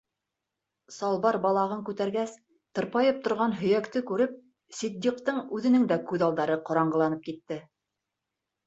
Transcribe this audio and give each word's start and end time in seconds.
Салбар 0.95 1.37
балағын 1.43 1.83
күтәргәс, 1.89 2.33
тырпайып 2.79 3.19
торған 3.29 3.55
һөйәкте 3.61 4.03
күреп 4.13 4.35
Ситдиҡтың 4.81 5.45
үҙенең 5.59 5.87
дә 5.95 6.03
күҙ 6.11 6.29
алдары 6.31 6.61
ҡараңғыланып 6.73 7.25
китте. 7.31 7.63